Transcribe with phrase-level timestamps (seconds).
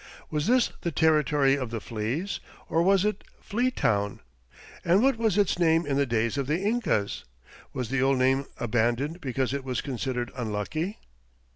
[0.31, 4.19] Was this "The Territory of the Fleas" or was it "Flea Town"?
[4.83, 7.23] And what was its name in the days of the Incas?
[7.71, 10.97] Was the old name abandoned because it was considered unlucky?